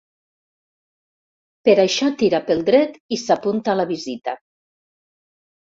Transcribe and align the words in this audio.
Per 1.69 1.75
això 1.83 2.09
tira 2.23 2.41
pel 2.49 2.65
dret 2.71 2.97
i 3.19 3.21
s'apunta 3.27 3.75
a 3.75 3.79
la 3.83 3.89
visita. 3.95 4.37